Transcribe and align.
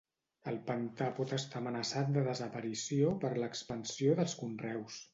El 0.51 0.55
pantà 0.69 1.09
pot 1.19 1.35
estar 1.37 1.61
amenaçat 1.61 2.11
de 2.17 2.25
desaparició, 2.31 3.15
per 3.27 3.35
l'expansió 3.45 4.21
dels 4.23 4.39
conreus. 4.45 5.03